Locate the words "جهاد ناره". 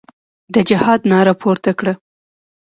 0.69-1.33